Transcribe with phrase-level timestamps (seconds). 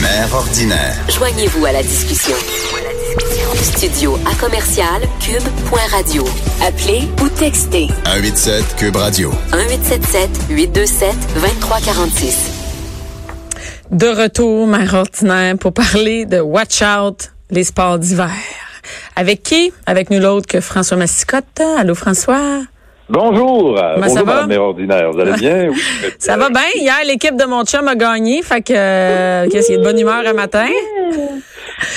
[0.00, 0.94] Mère ordinaire.
[1.08, 2.36] Joignez-vous à la discussion.
[3.60, 6.24] Studio à commercial cube.radio.
[6.62, 9.30] Appelez ou textez 187 Cube Radio.
[9.52, 12.50] 1877 827 2346.
[13.90, 18.30] De retour, mère ordinaire, pour parler de Watch Out, les sports d'hiver.
[19.16, 19.72] Avec qui?
[19.86, 21.60] Avec nul autre que François Massicotte.
[21.78, 22.62] Allô, François?
[23.08, 23.74] Bonjour.
[23.74, 24.32] Comment Bonjour, ça va?
[24.34, 25.10] Madame Mère ordinaire.
[25.12, 25.68] Vous allez bien?
[25.70, 25.78] Oui,
[26.18, 26.62] Ça va bien?
[26.76, 29.84] Hier, l'équipe de mon chum a gagné, fait que, euh, qu'est-ce qu'il y a de
[29.84, 30.66] bonne humeur un matin?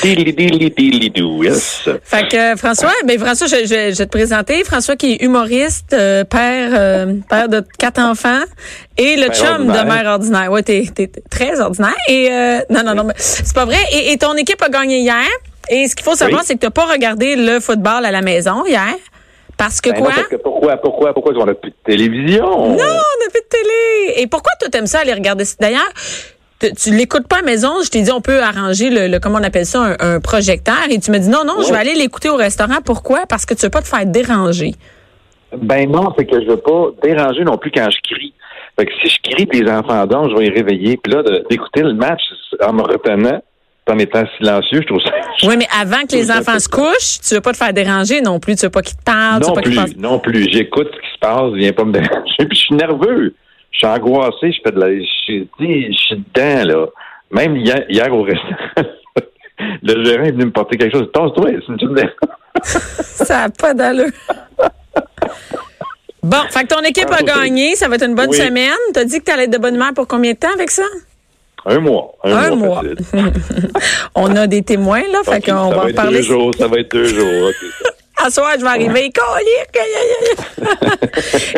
[0.01, 1.87] Dilly, dilly, dilly, do, yes.
[2.03, 4.63] Fait que, euh, François, ben, François, je, je- je vais te présenter.
[4.63, 8.41] François qui est humoriste, euh, père, euh, père de quatre enfants
[8.97, 9.83] et le Mère chum ordinaire.
[9.85, 10.51] de mère ordinaire.
[10.51, 11.95] Ouais, t'es, t'es très ordinaire.
[12.09, 13.77] Et, euh, non, non, non, mais c'est pas vrai.
[13.93, 15.23] Et, et ton équipe a gagné hier.
[15.69, 16.45] Et ce qu'il faut savoir, Oui.
[16.47, 18.95] c'est que t'as pas regardé le football à la maison hier.
[19.57, 20.09] Parce que Ben quoi?
[20.09, 22.45] non, parce que pourquoi, pourquoi, pourquoi on n'a plus de télévision?
[22.45, 24.21] Non, on n'a plus de télé.
[24.21, 25.45] Et pourquoi toi t'aimes ça aller regarder?
[25.59, 25.89] D'ailleurs,
[26.59, 27.81] tu, tu l'écoutes pas à maison.
[27.83, 30.77] Je t'ai dit on peut arranger le, le- comment on appelle ça un, un projecteur
[30.89, 32.77] et tu me dis non non je vais aller l'écouter au restaurant.
[32.85, 33.25] Pourquoi?
[33.27, 34.73] Parce que tu veux pas te faire déranger.
[35.55, 38.33] Ben non, c'est que je veux pas déranger non plus quand je crie.
[38.77, 40.97] Fait que si je crie, les enfants dorment, je vais les réveiller.
[40.97, 42.21] Puis là, d'écouter le match
[42.63, 43.41] en me retenant,
[43.89, 45.11] en étant silencieux, je trouve ça...
[45.47, 48.39] Oui, mais avant que les enfants se couchent, tu veux pas te faire déranger non
[48.39, 48.55] plus.
[48.55, 49.41] Tu veux pas qu'ils te parlent.
[49.41, 50.49] tu Non veux pas plus, non plus.
[50.51, 52.35] J'écoute ce qui se passe, viens pas me déranger.
[52.39, 53.35] Puis je suis nerveux.
[53.71, 54.87] Je suis angoissé, je fais de la.
[54.89, 56.85] Je suis je suis dedans, là.
[57.29, 58.55] Même hier, hier au restaurant,
[59.83, 61.09] le gérant est venu me porter quelque chose.
[61.13, 62.11] Tasse-toi, c'est une dérange.
[62.63, 64.09] Ça a pas d'allure.
[66.23, 67.27] Bon, fait que ton équipe a Ah, ok.
[67.27, 68.37] gagné, ça va être une bonne Oui.
[68.37, 68.73] semaine.
[68.93, 70.83] T'as dit que t'allais être de bonne humeur pour combien de temps avec ça?
[71.69, 72.15] Un mois.
[72.23, 72.81] Un, Un mois.
[74.15, 76.17] On a des témoins, là, fait qu'on ça va va en être parler.
[76.19, 77.51] deux jours, ça va être deux jours.
[77.83, 77.89] ça.
[78.25, 79.11] À soir, je vais arriver.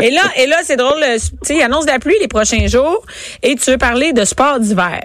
[0.02, 1.02] Et là, et là, c'est drôle.
[1.02, 3.02] euh, Tu sais, il annonce de la pluie les prochains jours
[3.42, 5.00] et tu veux parler de sport d'hiver.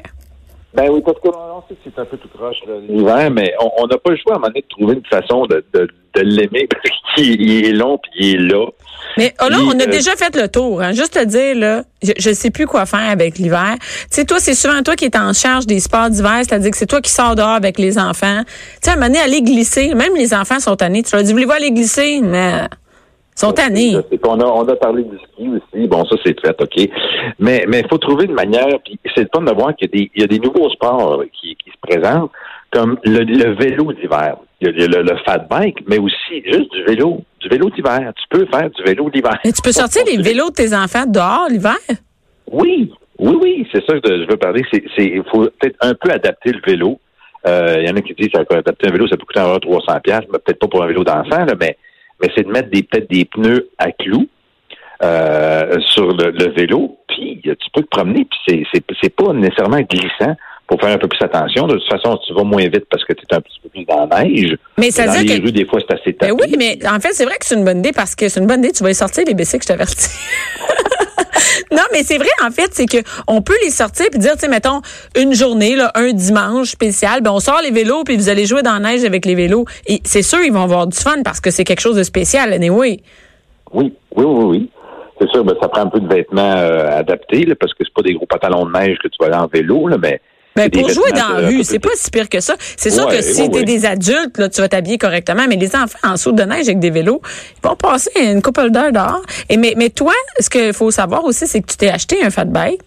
[0.75, 3.54] Ben oui, parce qu'on on sait que c'est un peu tout croche là, l'hiver, mais
[3.60, 5.65] on on n'a pas le choix à un moment donné de trouver une façon de,
[5.72, 8.67] de, de l'aimer parce qu'il il est long puis il est là.
[9.17, 10.83] Mais oh là, on a euh, déjà fait le tour.
[10.83, 10.93] Hein.
[10.93, 13.77] Juste te dire, là, je, je sais plus quoi faire avec l'hiver.
[13.79, 16.77] Tu sais, toi, c'est souvent toi qui es en charge des sports d'hiver, c'est-à-dire que
[16.77, 18.43] c'est toi qui sors dehors avec les enfants.
[18.45, 18.53] Tu
[18.83, 21.03] sais, à un moment donné, aller glisser, même les enfants sont tannés.
[21.03, 22.21] Tu leur dis, voulez-vous aller glisser?
[22.23, 22.63] Mais
[23.37, 23.97] ils sont tannés.
[24.23, 25.87] Qu'on a, on a parlé du ski aussi.
[25.89, 26.91] Bon, ça, c'est fait, OK.
[27.39, 29.91] Mais mais il faut trouver une manière, puis c'est le fun de voir qu'il y
[29.91, 32.31] a des, il y a des nouveaux sports euh, qui, qui se présentent,
[32.75, 34.37] comme le, le vélo d'hiver.
[34.61, 37.23] Il y a le, fat bike, mais aussi juste du vélo.
[37.41, 38.12] Du vélo d'hiver.
[38.17, 39.39] Tu peux faire du vélo d'hiver.
[39.45, 41.77] Mais tu peux sortir les vélos de tes enfants dehors l'hiver?
[42.51, 44.63] Oui, oui, oui, c'est ça que je veux parler.
[44.99, 46.99] Il faut peut-être un peu adapter le vélo.
[47.47, 49.61] Euh, Il y en a qui disent que adapter un vélo, ça peut coûter environ
[49.61, 51.77] 300 pièces, mais peut-être pas pour un vélo d'enfant, mais,
[52.21, 54.29] mais c'est de mettre des, peut-être des pneus à clous
[55.03, 60.34] euh, sur le, le vélo, puis tu peux te promener, puis c'est pas nécessairement glissant.
[60.69, 61.67] Faut faire un peu plus attention.
[61.67, 63.85] De toute façon, tu vas moins vite parce que tu es un petit peu plus
[63.85, 64.57] dans la neige.
[64.79, 67.01] Mais ça veut les dire que rues, des fois, c'est assez Ben oui, mais en
[67.01, 68.73] fait, c'est vrai que c'est une bonne idée parce que c'est une bonne idée.
[68.73, 70.09] Tu vas les sortir, les bicycles, je t'avertis.
[71.73, 74.41] non, mais c'est vrai, en fait, c'est que on peut les sortir puis dire, tu
[74.41, 74.81] sais, mettons,
[75.17, 78.63] une journée, là, un dimanche spécial, ben, on sort les vélos puis vous allez jouer
[78.63, 79.67] dans la neige avec les vélos.
[79.87, 82.53] Et c'est sûr, ils vont avoir du fun parce que c'est quelque chose de spécial,
[82.53, 83.01] anyway.
[83.73, 84.71] Oui, oui, oui, oui.
[85.21, 87.95] C'est sûr, ben, ça prend un peu de vêtements euh, adaptés, là, parce que c'est
[87.95, 90.21] pas des gros pantalons de neige que tu vas aller en vélo, là, mais.
[90.56, 92.54] Ben, pour jouer dans la rue, plus c'est pas si pire que ça.
[92.59, 93.65] C'est sûr Ouais, que si ouais, t'es ouais.
[93.65, 96.78] des adultes, là, tu vas t'habiller correctement, mais les enfants en saut de neige avec
[96.78, 97.20] des vélos,
[97.62, 99.22] ils vont passer une couple d'heures dehors.
[99.48, 102.31] Et mais, mais toi, ce qu'il faut savoir aussi, c'est que tu t'es acheté un
[102.31, 102.81] fat bike.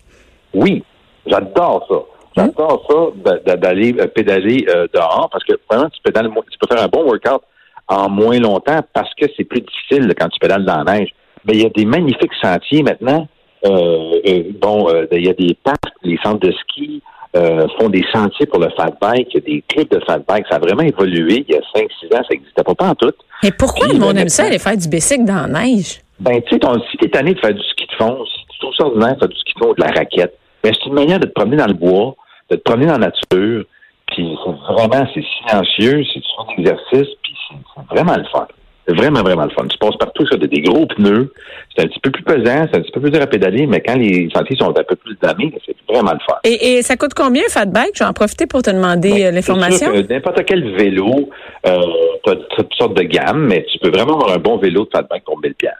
[0.53, 0.81] Oui,
[1.25, 1.96] j'adore ça.
[2.43, 6.43] J'adore ça de- de- d'aller euh, pédaler euh, dehors parce que vraiment, tu pédales, mo-
[6.49, 7.41] tu peux faire un bon workout
[7.90, 11.09] en moins longtemps parce que c'est plus difficile quand tu pédales dans la neige.
[11.46, 13.28] Mais il y a des magnifiques sentiers maintenant.
[13.66, 17.02] Euh, euh, bon, euh, il y a des parcs, les centres de ski
[17.37, 19.37] euh, font des sentiers pour le fat bike.
[19.45, 20.45] Des clubs de fat bike.
[20.49, 21.45] Ça a vraiment évolué.
[21.47, 23.13] Il y a 5-6 ans, ça n'existait pas, pas en tout.
[23.43, 26.01] Mais pourquoi le monde aime ça aller faire du bicycle dans la neige?
[26.19, 26.61] Ben, tu sais,
[26.91, 29.19] si t'es tanné de faire du ski de fond, si tu trouves ça ordinaire de
[29.19, 31.34] faire du ski de fond ou de la raquette, ben, c'est une manière de te
[31.34, 32.16] promener dans le bois,
[32.49, 33.66] de te promener dans la nature,
[34.07, 38.47] puis c'est vraiment, c'est silencieux, c'est du fun d'exercice, puis c'est c'est vraiment le fun.
[38.87, 39.67] Vraiment, vraiment le fun.
[39.67, 41.34] Tu passes partout sur des, des gros pneus.
[41.75, 43.81] C'est un petit peu plus pesant, c'est un petit peu plus dur à pédaler, mais
[43.81, 46.37] quand les sentiers sont un peu plus damés, c'est vraiment le fun.
[46.45, 47.91] Et, et ça coûte combien, Fat Bike?
[47.95, 49.91] Je vais en profiter pour te demander Ben, euh, l'information.
[50.09, 51.29] N'importe quel vélo,
[51.66, 51.81] euh,
[52.23, 54.89] tu as toutes sortes de gammes, mais tu peux vraiment avoir un bon vélo de
[54.91, 55.73] fat bike pour 1000 pièces.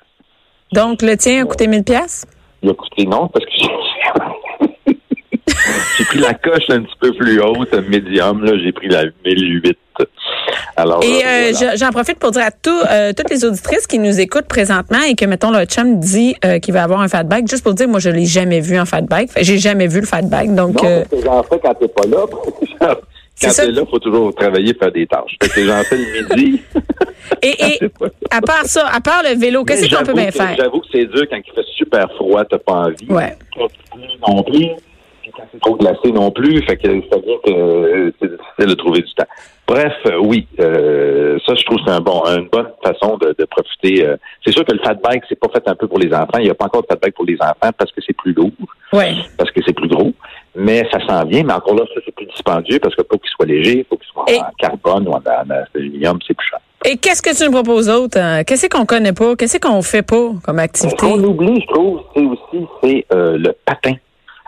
[0.74, 2.26] Donc, le tien a coûté 1000 pièces.
[2.62, 3.68] Il a coûté non parce que j'ai
[5.98, 9.78] j'ai pris la coche un petit peu plus haute, médium, là, j'ai pris la 1008.
[10.80, 11.76] Alors, Et euh, voilà.
[11.76, 15.16] j'en profite pour dire à tout, euh, toutes les auditrices qui nous écoutent présentement et
[15.16, 17.88] que, mettons, le chum dit euh, qu'il va avoir un fat bike, juste pour dire,
[17.88, 19.02] moi, je l'ai jamais vu en fat.
[19.10, 20.54] Fait, J'ai jamais vu le fat bike.
[20.54, 22.26] Donc, Non, parce que j'en fais quand t'es pas là.
[23.40, 25.38] Quand t'es là, faut toujours travailler, faire des tâches.
[25.44, 26.60] Fait que j'en fais le midi.
[27.44, 27.80] et, et
[28.32, 30.56] à part ça, à part le vélo, qu'est-ce qu'on peut bien que- faire?
[30.58, 33.06] J'avoue que c'est dur quand il fait super froid, t'as pas envie.
[33.08, 33.36] Ouais.
[34.28, 34.70] Non plus.
[35.22, 36.64] Puis quand c'est trop glacé non plus.
[36.64, 39.26] Fait que ça vient que c'est difficile de trouver du temps.
[39.68, 43.46] Bref, euh, oui, euh, ça je trouve c'est un bon, une bonne façon de, de
[43.46, 44.08] profiter.
[44.08, 44.16] euh.
[44.46, 46.38] C'est sûr que le fat bike, c'est pas fait un peu pour les enfants.
[46.40, 48.32] Il n'y a pas encore de fat bike pour les enfants parce que c'est plus
[48.34, 48.52] lourd,
[48.94, 49.14] Ouais.
[49.38, 50.14] parce que c'est plus gros.
[50.56, 51.44] Mais ça s'en vient.
[51.44, 54.08] Mais encore là, ça c'est plus dispendieux parce que faut qu'il soit léger, faut qu'il
[54.08, 56.60] soit Et- en carbone ou en, en, en aluminium, c'est plus cher.
[56.86, 58.18] Et qu'est-ce que tu nous proposes d'autre?
[58.20, 58.44] hein?
[58.46, 59.36] Qu'est-ce qu'on connaît pas?
[59.36, 60.96] Qu'est-ce qu'on fait pas comme Ce activité?
[60.96, 63.94] qu'on oublie, je trouve, c'est aussi c'est euh, le patin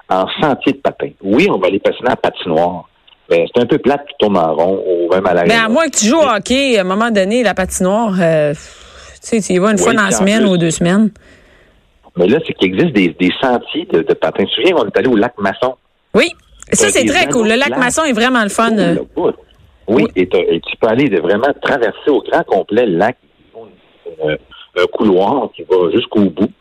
[0.10, 1.10] en sentier de patin.
[1.22, 2.89] Oui, on va aller patiner en patinoire.
[3.30, 5.66] Mais c'est un peu plate qui tourne en rond ou même à la Mais Ben,
[5.66, 8.60] à moins que tu joues au hockey, à un moment donné, la patinoire, euh, tu
[9.22, 11.12] sais, tu y vas une Oui, fois dans la semaine plus- ou deux semaines.
[12.18, 14.44] Mais là, c'est qu'il existe des, des sentiers de, de patin.
[14.46, 15.76] Tu te souviens, on est allé au lac Masson?
[16.16, 16.34] Oui.
[16.72, 17.48] Ça, Euh, c'est très cool.
[17.48, 17.78] Le lac.
[17.78, 18.72] Masson est vraiment le fun.
[19.16, 19.32] Oh, euh.
[19.88, 23.18] Oui, Et, tu peux aller de vraiment traverser au grand complet le lac.
[24.24, 26.52] Un couloir qui va jusqu'au bout.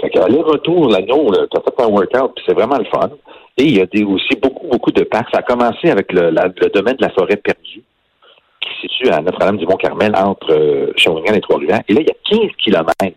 [0.00, 3.10] Fait qu'aller-retour, l'agneau, tu as fait un workout, puis c'est vraiment le fun.
[3.56, 5.28] Et il y a aussi beaucoup, beaucoup de parcs.
[5.32, 6.30] Ça a commencé avec le,
[6.68, 7.82] domaine de la forêt perdue,
[8.60, 11.82] qui se situe à Notre-Dame-du-Mont-Carmel, entre euh, et Trois-Rivières.
[11.88, 13.16] Et là, il y a 15 kilomètres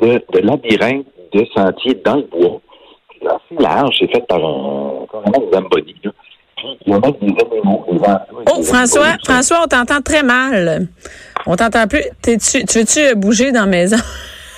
[0.00, 2.60] de, labyrinthe de sentiers dans le bois.
[3.18, 5.94] C'est assez large, c'est fait par un, des Zamboni,
[6.86, 7.84] il y a même des animaux.
[8.46, 9.16] Oh, François.
[9.24, 10.88] François, on t'entend très mal.
[11.46, 12.04] On t'entend plus.
[12.22, 13.96] T'es-tu- tu veux-tu bouger dans la maison?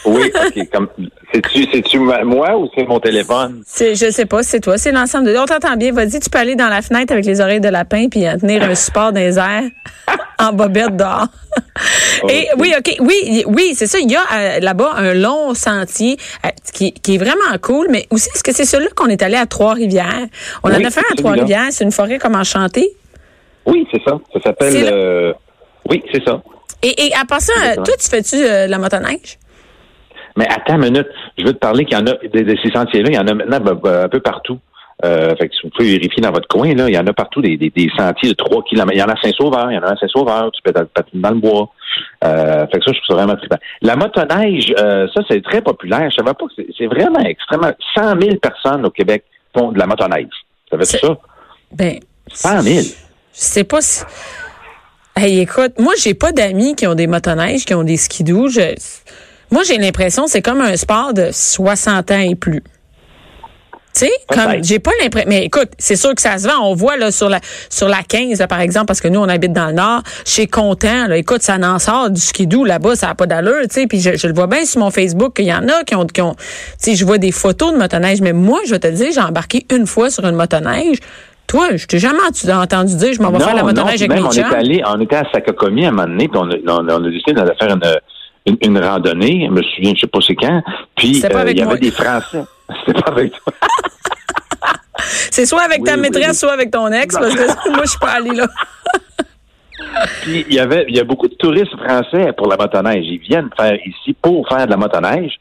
[0.07, 0.71] Oui, OK.
[0.73, 0.89] Comme,
[1.33, 3.63] c'est-tu, moi ou c'est mon téléphone?
[3.67, 5.37] C'est, je sais pas, c'est toi, c'est l'ensemble de.
[5.37, 5.93] On t'entend bien.
[5.93, 8.63] Vas-y, tu peux aller dans la fenêtre avec les oreilles de lapin puis euh, tenir
[8.63, 9.65] un support dans les airs
[10.39, 11.27] en bobette dehors.
[12.29, 13.99] Et oui, ok, oui, oui, c'est ça.
[13.99, 18.07] Il y a euh, là-bas un long sentier euh, qui, qui est vraiment cool, mais
[18.11, 20.27] aussi est-ce que c'est celui qu'on est allé à Trois-Rivières?
[20.63, 21.17] On en a fait un à celui-là.
[21.17, 21.67] Trois-Rivières.
[21.71, 22.89] C'est une forêt comme enchantée.
[23.67, 24.19] Oui, c'est ça.
[24.33, 24.89] Ça s'appelle.
[24.93, 25.33] Euh,
[25.91, 26.41] Oui, c'est ça.
[26.83, 29.39] Et, et à part ça, toi, tu fais-tu la motoneige?
[30.37, 31.09] Mais attends une minute.
[31.39, 33.27] Je veux te parler qu'il y en a, de, de ces sentiers-là, il y en
[33.27, 34.59] a maintenant un peu partout.
[35.05, 37.13] Euh, fait que si vous pouvez vérifier dans votre coin, là, il y en a
[37.13, 38.91] partout des, des, des sentiers de 3 km.
[38.95, 40.89] Il y en a à Saint-Sauveur, il y en a à Saint-Sauveur, tu peux être
[40.89, 41.69] patiner dans le bois.
[42.25, 43.59] Euh, fait que ça, je trouve ça vraiment trippant.
[43.83, 46.09] La motoneige, euh, ça, c'est très populaire.
[46.11, 47.73] Je savais pas que c'est, vraiment extrêmement.
[47.95, 49.25] 100 000 personnes au Québec
[49.57, 50.29] font de la motoneige.
[50.71, 51.19] Ça C'est- fait ça?
[51.73, 51.99] Ben,
[52.33, 52.79] 100 000.
[52.79, 52.85] Je
[53.33, 54.03] sais pas si.
[55.15, 58.49] Hey, écoute, moi, j'ai pas d'amis qui ont des motoneiges, qui ont des skidoo.
[58.49, 58.75] Je...
[59.51, 62.63] Moi, j'ai l'impression que c'est comme un sport de 60 ans et plus.
[63.95, 65.31] Tu sais, comme j'ai pas l'impression.
[65.31, 66.61] Mais écoute, c'est sûr que ça se vend.
[66.63, 67.41] On voit là sur la
[67.71, 70.03] sur la 15, là, par exemple, parce que nous, on habite dans le Nord.
[70.27, 73.69] Chez Content, là, écoute, ça en sort du skidoo là-bas, ça a pas d'allure, tu
[73.71, 73.87] sais.
[73.87, 76.05] Puis je, je le vois bien sur mon Facebook qu'il y en a qui ont,
[76.05, 76.45] qui ont tu
[76.79, 78.21] sais, je vois des photos de motoneige.
[78.21, 80.99] Mais moi, je vais te dire, j'ai embarqué une fois sur une motoneige.
[81.47, 82.19] Toi, je t'ai jamais
[82.53, 85.01] entendu dire, je m'en vais faire la motoneige avec même, mes on est allé, on
[85.01, 87.81] était à Sacacomi à un moment donné, puis on on a décidé d'aller faire une,
[88.47, 89.47] une, une randonnée.
[89.47, 90.63] Je me souviens, je sais pas c'est quand.
[90.97, 91.73] Puis euh, il y moi.
[91.73, 92.45] avait des Français.
[92.87, 93.53] C'était pas avec toi.
[95.31, 96.35] C'est soit avec ta Oui, maîtresse, oui.
[96.35, 98.47] soit avec ton ex, parce que moi, je suis pas allée là.
[100.23, 103.05] Puis il y avait, il y a beaucoup de touristes français pour la motoneige.
[103.07, 105.39] Ils viennent faire ici pour faire de la motoneige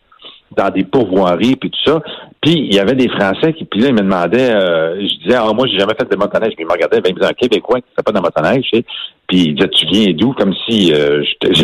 [0.58, 2.02] dans des pourvoiries puis tout ça.
[2.42, 5.38] Puis il y avait des Français qui, puis là, ils me demandaient, euh, je disais,
[5.40, 6.54] ah, moi, j'ai jamais fait de motoneige.
[6.56, 8.64] Puis ils me regardaient, ben, ils me disaient, un Québécois qui fait pas de motoneige,
[8.72, 8.86] tu sais.
[9.28, 10.34] Puis ils disaient, tu viens d'où?
[10.34, 11.64] Comme si, euh, je, je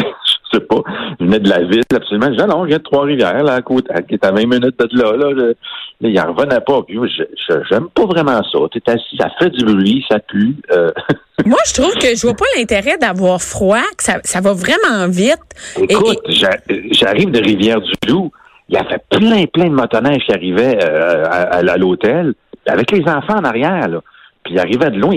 [0.54, 0.82] sais pas,
[1.20, 2.28] je venais de la ville, absolument.
[2.28, 4.80] Je disais, non, je viens de Trois-Rivières, là, à côté, qui est à 20 minutes
[4.80, 5.32] de là, là.
[5.34, 6.82] Là, il en revenait pas.
[6.82, 8.58] Puis je, j'aime pas vraiment ça.
[8.72, 10.56] Tu es assis, ça fait du bruit, ça pue.
[10.72, 10.90] euh,
[11.46, 15.08] Moi, je trouve que je vois pas l'intérêt d'avoir froid, que ça, ça va vraiment
[15.08, 15.38] vite.
[15.80, 16.58] Et- Écoute, j'a-
[16.92, 18.32] j'arrive de Rivière-du-Loup.
[18.72, 22.34] Il y avait plein, plein de motoneiges qui arrivaient euh, à, à l'hôtel,
[22.66, 23.90] avec les enfants en arrière.
[23.90, 24.00] Là.
[24.44, 25.14] Puis ils arrivaient de loin.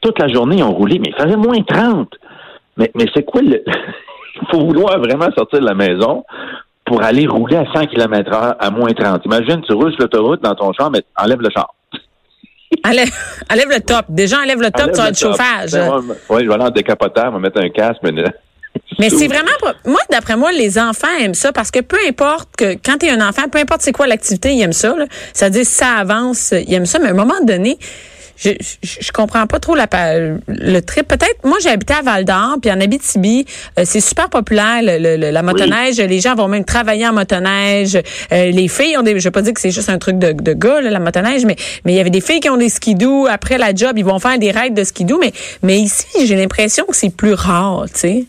[0.00, 2.08] toute la journée, ils ont roulé, mais il faisait moins 30.
[2.76, 3.62] Mais, mais c'est quoi le...
[4.40, 6.24] Il faut vouloir vraiment sortir de la maison
[6.84, 9.24] pour aller rouler à 100 km heure à moins 30.
[9.24, 11.74] Imagine, tu roules sur l'autoroute dans ton char, mais enlève le char.
[12.86, 13.08] Enlève,
[13.50, 14.06] enlève le top.
[14.08, 15.74] Déjà, enlève le top, Enlève tu as le chauffage.
[16.30, 18.12] Ouais, je vais aller en décapoteur, je vais mettre un casque, mais
[18.98, 19.74] Mais c'est vraiment pas.
[19.86, 23.26] Moi, d'après moi, les enfants aiment ça parce que peu importe que quand t'es un
[23.26, 24.94] enfant, peu importe c'est quoi l'activité, ils aiment ça.
[24.96, 25.06] Là.
[25.32, 26.98] Ça veut dire si ça avance, ils aiment ça.
[26.98, 27.78] Mais à un moment donné,
[28.36, 28.50] je,
[28.82, 29.86] je, je comprends pas trop la,
[30.46, 31.08] le trip.
[31.08, 33.44] Peut-être, moi, j'ai habité à Val d'Or, puis en Abitibi,
[33.78, 35.96] euh, c'est super populaire le, le- le- la motoneige.
[35.98, 37.96] Les gens vont même travailler en motoneige.
[37.96, 39.18] Euh, les filles ont des.
[39.18, 41.44] Je vais pas dire que c'est juste un truc de, de gars, là, la motoneige,
[41.46, 43.26] mais mais il y avait des filles qui ont des skidoo.
[43.28, 45.18] Après la job, ils vont faire des raids de skidoo.
[45.20, 45.32] Mais
[45.64, 48.24] mais ici, j'ai l'impression que c'est plus rare, tu sais.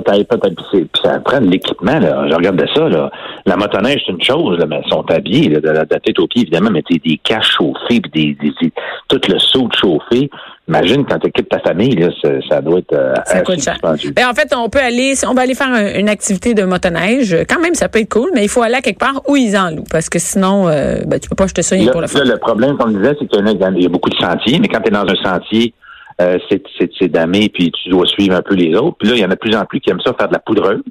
[0.00, 0.62] Peut-être, peut-être.
[0.70, 2.26] Puis, ça prend de l'équipement, là.
[2.28, 3.10] Je regardais ça, là.
[3.46, 6.00] La motoneige, c'est une chose, là, mais ils sont habillés, là, de, la de la
[6.00, 8.72] tête aux pieds, évidemment, mais t'es des caches chauffées, puis des, des, des-
[9.08, 10.28] tout le saut de chauffé.
[10.68, 13.76] Imagine quand tu équipes ta famille, là, ça, ça doit être euh, Ça coûte cher.
[13.82, 17.36] Ben, en fait, on peut aller, on va aller faire un- une activité de motoneige.
[17.48, 19.56] Quand même, ça peut être cool, mais il faut aller à quelque part où ils
[19.56, 22.06] en louent, parce que sinon, euh, ben, tu peux pas acheter ça Là, pour le
[22.08, 23.46] là, le problème, comme je disais, c'est qu'il
[23.78, 25.72] y, y a beaucoup de sentiers, mais quand tu es dans un sentier,
[26.20, 28.96] euh, c'est, damé, puis tu dois suivre un peu les autres.
[28.98, 30.32] Puis là, il y en a de plus en plus qui aiment ça faire de
[30.34, 30.82] la poudreuse.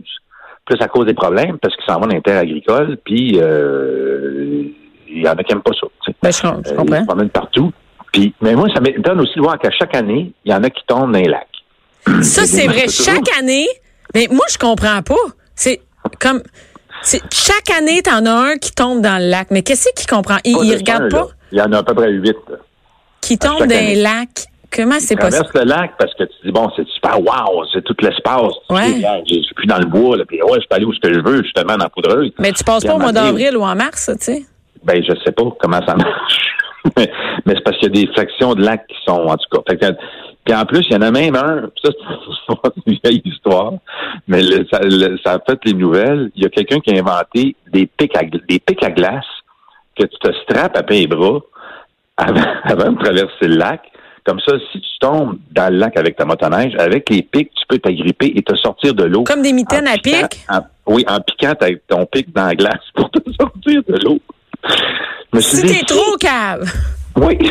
[0.66, 4.64] Plus ça cause des problèmes, parce qu'ils s'en vont dans les terres agricoles, puis euh,
[5.08, 5.88] il y en a qui n'aiment pas ça.
[6.04, 6.16] tu sais.
[6.22, 7.02] Ben, je, je Euh, ils comprends.
[7.02, 7.72] se promènent partout.
[8.12, 10.70] Puis, mais moi, ça m'étonne aussi de voir qu'à chaque année, il y en a
[10.70, 11.48] qui tombent dans les lacs.
[12.24, 12.88] Ça, c'est vrai.
[12.88, 13.68] Chaque année,
[14.14, 15.16] mais moi, je comprends pas.
[15.56, 15.82] C'est
[16.20, 16.42] comme,
[17.04, 19.48] chaque année, t'en as un qui tombe dans le lac.
[19.52, 20.38] Mais qu'est-ce qu'il comprend?
[20.46, 21.18] Il, Pas il juste regarde un, pas?
[21.18, 21.28] là.
[21.52, 22.36] Il y en a à peu près huit.
[23.22, 24.46] Qui tombe chaque dans les lacs.
[24.76, 25.46] Comment c'est Tu possible?
[25.46, 28.54] traverses le lac parce que tu dis, bon, c'est super, wow, c'est tout l'espace.
[28.70, 29.02] Ouais.
[29.30, 31.14] Je suis plus dans le bois, là, puis ouais, je peux aller où ce que
[31.14, 32.32] je veux, justement, dans la poudreuse.
[32.40, 34.46] Mais tu passes Puis pas à au mois d'avril ou en mars, tu sais?
[34.84, 36.42] Ben, je sais pas comment ça marche.
[36.98, 37.10] mais
[37.46, 39.62] mais c'est parce qu'il y a des sections de lacs qui sont, en tout cas.
[39.72, 39.98] Fait que-
[40.44, 41.90] puis en plus, il y en a même un, ça,
[42.50, 43.72] c'est une vieille histoire,
[44.28, 46.30] mais le- ça, le- ça a fait les nouvelles.
[46.36, 49.26] Il y a quelqu'un qui a inventé des pics à, des pics à glace
[49.98, 51.40] que tu te strappes après les bras
[52.18, 53.82] avant, avant de traverser le lac.
[54.26, 57.64] Comme ça, si tu tombes dans le lac avec ta motoneige, avec les pics, tu
[57.70, 59.24] peux t'agripper et te sortir de l'eau.
[59.24, 60.46] Comme des mitaines à piquant- pic?
[60.50, 60.62] en-
[60.94, 61.54] oui, en piquant
[61.88, 64.20] ton pic dans la glace pour te sortir de l'eau.
[65.40, 66.64] Si t'es trop cave.
[67.16, 67.38] Oui.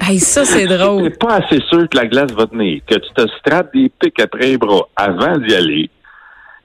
[0.00, 1.10] Hey, ça, c'est drôle.
[1.10, 4.18] T'es pas assez sûr que la glace va tenir, que tu te strappes des pics
[4.20, 5.90] après les bras avant d'y aller.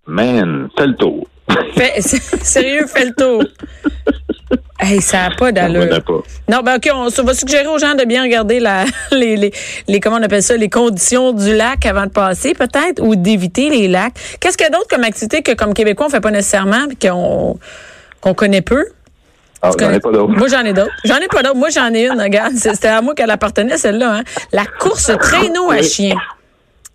[0.06, 1.28] Man, fais le tour.
[1.76, 3.44] Fais- sérieux, fais le tour.
[4.84, 5.88] Hey, ça n'a pas d'allure.
[6.50, 9.54] Non, ben OK, on va suggérer aux gens de bien regarder la, les, les,
[9.88, 13.70] les, comment on appelle ça, les conditions du lac avant de passer, peut-être, ou d'éviter
[13.70, 14.14] les lacs.
[14.42, 17.10] Qu'est-ce qu'il y a d'autre comme activité que, comme Québécois, on fait pas nécessairement, puis
[17.10, 17.58] qu'on
[18.20, 18.86] qu'on connaît peu?
[19.62, 20.34] Ah, j'en ai pas d'autres.
[20.34, 20.92] Moi, j'en ai d'autres.
[21.06, 21.56] J'en ai pas d'autres.
[21.56, 22.54] Moi, j'en ai une, regarde.
[22.54, 24.18] C'était à moi qu'elle appartenait, celle-là.
[24.18, 24.24] Hein.
[24.52, 26.18] La course traîneau à chien.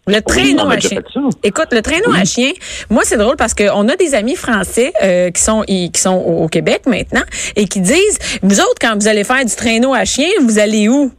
[0.09, 1.01] Le traîneau à chien.
[1.43, 2.53] Écoute, le traîneau à chien,
[2.91, 6.45] moi, c'est drôle parce qu'on a des amis français euh, qui sont qui sont au,
[6.45, 7.23] au Québec maintenant
[7.57, 10.89] et qui disent, vous autres, quand vous allez faire du traîneau à chien, vous allez
[10.89, 11.13] où?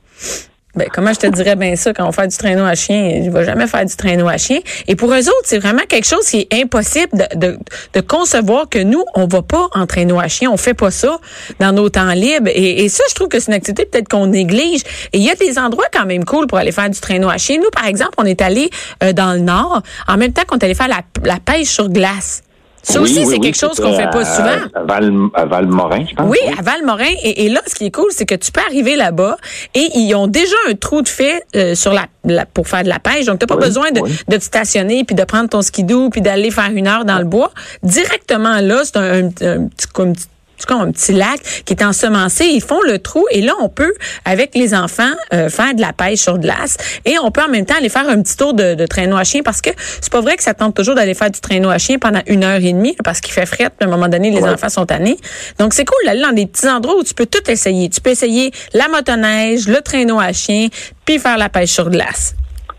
[0.76, 3.24] Ben, comment je te dirais bien ça quand on fait du traîneau à chien?
[3.26, 4.60] Je vais jamais faire du traîneau à chien.
[4.88, 7.60] Et pour eux autres, c'est vraiment quelque chose qui est impossible de, de,
[7.94, 10.52] de concevoir que nous, on va pas en traîneau à chien.
[10.52, 11.20] On fait pas ça
[11.60, 12.52] dans nos temps libres.
[12.54, 14.82] Et, et ça, je trouve que c'est une activité peut-être qu'on néglige.
[15.12, 17.38] Et il y a des endroits quand même cool pour aller faire du traîneau à
[17.38, 17.58] chien.
[17.58, 18.70] Nous, par exemple, on est allé
[19.04, 21.90] euh, dans le nord en même temps qu'on est allé faire la, la pêche sur
[21.90, 22.44] glace.
[22.89, 24.50] Ça Oui, aussi, oui, c'est quelque chose qu'on fait pas souvent.
[24.74, 26.27] À, Val, à Valmorin, je pense.
[26.29, 27.05] Oui, à Valmorin.
[27.24, 29.38] Et, et là, ce qui est cool, c'est que tu peux arriver là-bas
[29.75, 32.89] et ils ont déjà un trou de fait euh, sur la, la- pour faire de
[32.89, 33.25] la pêche.
[33.25, 36.22] Donc, tu n'as pas besoin de, de te stationner puis de prendre ton skidoo puis
[36.22, 37.51] d'aller faire une heure dans le bois.
[37.84, 40.13] Directement là, c'est un, un- un petit comme
[40.60, 42.46] c'est comme un petit lac qui est ensemencé.
[42.46, 43.94] Ils font le trou et là, on peut,
[44.25, 47.66] avec les enfants, euh, faire de la pêche sur glace et on peut en même
[47.66, 49.70] temps aller faire un petit tour de, de traîneau à chien parce que
[50.01, 52.44] c'est pas vrai que ça tente toujours d'aller faire du traîneau à chien pendant une
[52.44, 53.70] heure et demie parce qu'il fait fret.
[53.70, 54.50] puis À un moment donné, les Ouais.
[54.50, 55.18] enfants sont tannés.
[55.58, 57.89] Donc, c'est cool d'aller dans des petits endroits où tu peux tout essayer.
[57.89, 60.68] Tu peux essayer la motoneige, le traîneau à chien,
[61.06, 62.36] puis faire la pêche sur glace.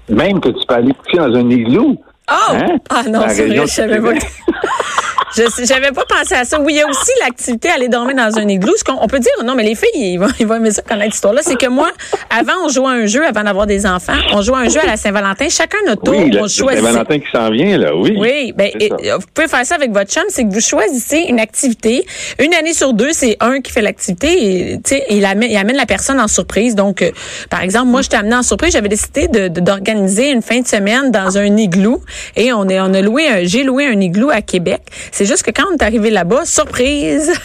[0.08, 1.96] Même que tu peux aller coucher dans un igloo.
[2.30, 2.34] Oh!
[2.52, 2.76] Hein?
[2.90, 4.12] Ah non, c'est vrai, je savais pas.
[5.36, 6.60] Je j'avais pas pensé à ça.
[6.60, 8.72] Oui, il y a aussi l'activité aller dormir dans un igloo.
[8.76, 10.82] Ce qu'on on peut dire, non, mais les filles, ils vont, ils vont aimer ça
[10.82, 11.40] connaître cette histoire-là.
[11.44, 11.90] C'est que moi,
[12.30, 14.80] avant, on jouait à un jeu, avant d'avoir des enfants, on jouait à un jeu
[14.80, 15.48] à la Saint-Valentin.
[15.48, 16.82] chacun notre tour, Oui, on choisit.
[16.84, 18.16] Saint-Valentin qui s'en vient, là, oui.
[18.18, 21.38] Oui, ben, et- vous pouvez faire ça avec votre chum, c'est que vous choisissez une
[21.40, 22.04] activité.
[22.38, 25.56] Une année sur deux, c'est un qui fait l'activité et, tu sais, il amène, il
[25.56, 26.74] amène la personne en surprise.
[26.74, 27.10] Donc, euh,
[27.50, 28.72] par exemple, moi, je t'ai amené en surprise.
[28.72, 32.00] J'avais décidé de- de- d'organiser une fin de semaine dans un igloo
[32.36, 34.80] et on est, on a loué un, j'ai loué un igloo à Québec.
[35.20, 37.30] C'est juste que quand on est arrivé là-bas, surprise.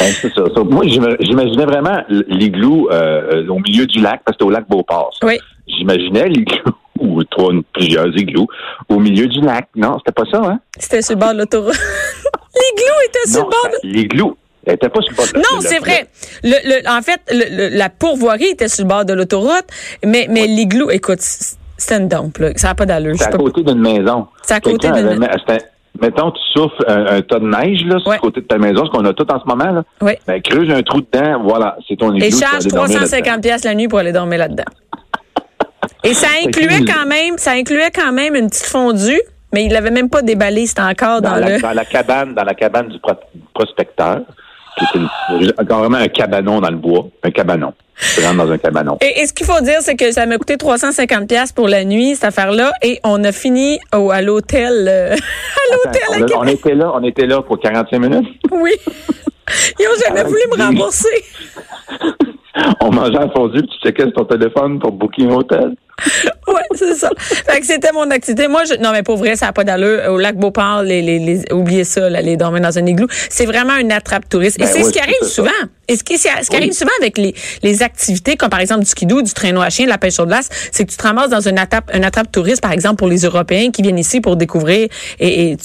[0.00, 0.42] Ben, c'est ça.
[0.64, 4.50] Moi, j'ima- j'imaginais vraiment l'igloo euh, euh, au milieu du lac, parce que c'était au
[4.50, 5.10] lac Beauport.
[5.20, 5.26] ça.
[5.26, 5.38] Oui.
[5.68, 8.46] J'imaginais l'igloo, ou trois, plusieurs igloos,
[8.88, 9.66] au milieu du lac.
[9.76, 10.60] Non, c'était pas ça, hein?
[10.78, 11.74] C'était sur le bord de l'autoroute.
[12.54, 13.88] L'igloo était sur Non, le bord de...
[13.88, 14.36] l'igloo,
[14.66, 16.06] était pas sur le bord de Non, le- c'est vrai.
[16.44, 19.66] Le, le- en fait, le- la pourvoirie était sur le bord de l'autoroute,
[20.04, 22.52] mais, mais l'igloo, écoute, c- c'était une dompe, là.
[22.56, 23.14] Ça n'a pas d'allure.
[23.18, 24.26] C'est à côté d'une maison.
[24.42, 25.18] C'est à côté d'une-
[26.00, 28.16] Mettons, tu souffles un, un tas de neige là, sur Ouais.
[28.16, 29.70] le côté de ta maison, ce qu'on a tout en ce moment.
[29.72, 29.82] Là.
[30.02, 30.12] Oui.
[30.26, 32.26] Ben, creuse un trou dedans, voilà, c'est ton igloo.
[32.26, 34.64] Et charge aller dormir 350 pièces la nuit pour aller dormir là-dedans.
[36.04, 39.20] Et ça incluait quand même, ça incluait quand même une petite fondue,
[39.52, 41.60] mais il l'avait même pas déballé, c'était encore dans, dans, la, le.
[41.62, 43.12] dans la cabane, dans la cabane du pro-
[43.54, 44.20] prospecteur,
[44.78, 47.72] qui est une, encore vraiment un cabanon dans le bois, un cabanon.
[48.14, 48.98] Tu rentres dans un cabanon.
[49.00, 51.84] Et, et ce qu'il faut dire, c'est que ça m'a coûté 350 pièces pour la
[51.84, 56.02] nuit, cette affaire-là, et on a fini au, à l'hôtel, euh, à l'hôtel
[56.36, 58.28] on, était là, on était là pour 45 minutes?
[58.50, 58.72] Oui.
[59.78, 61.24] Ils ont jamais Ah, voulu me rembourser.
[62.80, 65.74] On mangeait un fondu, puis tu checkais sur ton téléphone pour booker un hôtel.
[66.46, 67.10] Ouais, c'est ça.
[67.18, 68.46] Fait que c'était mon activité.
[68.46, 70.12] Moi, je, non, mais pour vrai, ça n'a pas d'allure.
[70.12, 73.08] Au lac Beauport, les, les, les, oubliez ça, là, les dormir dans un igloo.
[73.10, 74.56] C'est vraiment une attrape touriste.
[74.60, 75.50] Et Ben c'est ouais, ce qui arrive souvent.
[75.88, 76.56] Et ce qui, ce qui Oui.
[76.56, 77.34] arrive souvent avec les,
[77.64, 80.26] les activités, comme par exemple du skidoo, du traîneau à chien, de la pêche sur
[80.26, 83.08] glace, c'est que tu te ramasses dans une attrape, une attrape touriste, par exemple, pour
[83.08, 85.56] les Européens qui viennent ici pour découvrir et,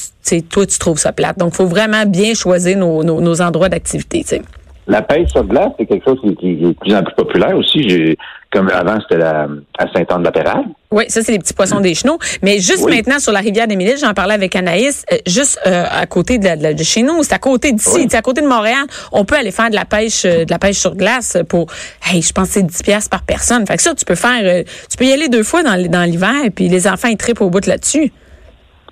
[0.50, 1.38] toi, tu trouves ça plate.
[1.38, 4.41] Donc, faut vraiment bien choisir nos, nos, nos endroits d'activité, tu sais.
[4.88, 7.55] La pêche sur glace, c'est quelque chose qui, qui est de plus en plus populaire
[7.55, 7.88] aussi.
[7.88, 8.17] J'ai,
[8.51, 9.47] comme avant, c'était la,
[9.77, 10.65] à Saint-Anne-de-la-Pérade.
[10.91, 12.17] Oui, ça, c'est les petits poissons des chenaux.
[12.41, 12.95] Mais juste Oui.
[12.97, 16.39] maintenant, sur la rivière des Mille, j'en parlais avec Anaïs, euh, juste euh, à côté
[16.39, 18.07] de, la- de de chez nous, c'est à côté d'ici, Oui.
[18.09, 18.83] c'est à côté de Montréal.
[19.11, 21.67] On peut aller faire de la pêche euh, de la pêche sur glace pour,
[22.11, 23.65] hey, je pense que c'est 10 piastres par personne.
[23.67, 26.67] Fait que ça, tu peux faire, tu peux y aller deux fois dans, l'hiver, puis
[26.67, 28.11] les enfants, ils trippent au bout là-dessus.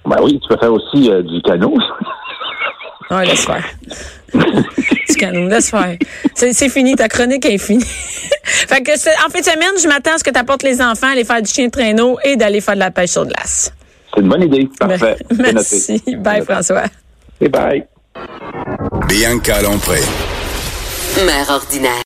[0.06, 1.74] Ben oui, tu peux faire aussi du canot.
[3.12, 3.64] Ouais, laisse faire.
[4.34, 5.98] du canot, laisse faire.
[6.36, 7.84] C'est c'est fini, ta chronique est finie.
[8.44, 10.82] fait que c'est- en fin de semaine, je m'attends à ce que tu apportes les
[10.82, 13.26] enfants à aller faire du chien de traîneau et d'aller faire de la pêche sur
[13.26, 13.72] glace.
[14.14, 14.70] C'est une bonne idée.
[14.80, 15.18] Parfait.
[15.30, 15.54] C'est noté.
[15.54, 16.04] Merci.
[16.18, 16.84] Bye, François.
[17.42, 17.84] Et bye.
[19.08, 20.00] Bianca Lompré.
[21.26, 21.92] Mère ordinaire.